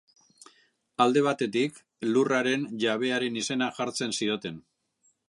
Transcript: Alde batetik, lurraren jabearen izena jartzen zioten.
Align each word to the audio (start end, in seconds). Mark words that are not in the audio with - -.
Alde 1.05 1.21
batetik, 1.27 1.77
lurraren 2.15 2.65
jabearen 2.85 3.41
izena 3.43 3.69
jartzen 3.81 4.17
zioten. 4.21 4.59